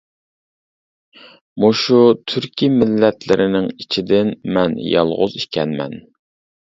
مۇشۇ 1.63 1.99
تۈركىي 2.33 2.71
مىللەتلىرىنىڭ 2.77 3.67
ئىچىدىن 3.73 4.31
مەن 4.57 4.73
يالغۇز 4.87 5.37
ئىكەنمەن. 5.43 5.95